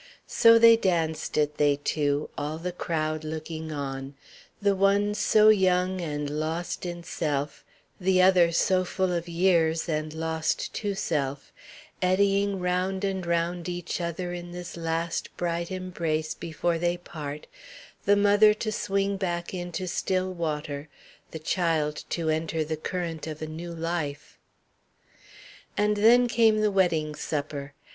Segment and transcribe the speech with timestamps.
[0.25, 4.15] So they danced it, they two, all the crowd looking on:
[4.59, 7.63] the one so young and lost in self,
[7.99, 11.53] the other so full of years and lost to self;
[12.01, 17.45] eddying round and round each other in this last bright embrace before they part,
[18.05, 20.89] the mother to swing back into still water,
[21.29, 24.39] the child to enter the current of a new life.
[25.77, 27.75] And then came the wedding supper!